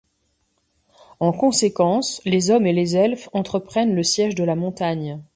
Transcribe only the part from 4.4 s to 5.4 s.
la Montagne.